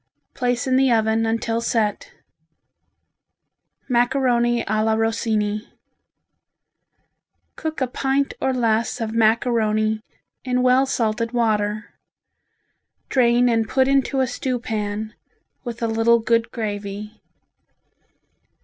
Place 0.33 0.65
in 0.65 0.77
the 0.77 0.91
oven 0.91 1.27
until 1.27 1.61
set. 1.61 2.11
Macaroni 3.87 4.63
a 4.67 4.83
la 4.83 4.95
Rossini 4.95 5.69
Cook 7.55 7.81
a 7.81 7.85
pint 7.85 8.33
or 8.41 8.51
less 8.51 8.99
of 8.99 9.13
macaroni 9.13 10.01
in 10.43 10.63
well 10.63 10.87
salted 10.87 11.33
water; 11.33 11.93
drain 13.09 13.47
and 13.47 13.69
put 13.69 13.87
into 13.87 14.21
a 14.21 14.25
stew 14.25 14.57
pan, 14.59 15.13
with 15.63 15.83
a 15.83 15.87
little 15.87 16.17
good 16.17 16.49
gravy. 16.49 17.21